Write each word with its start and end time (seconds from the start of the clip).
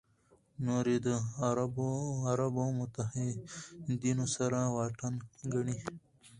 نور 0.65 0.85
یې 0.93 0.99
د 1.07 1.09
عربو 2.29 2.63
متحدینو 2.79 4.25
سره 4.35 4.59
واټن 4.75 5.13
ګڼي. 5.53 5.77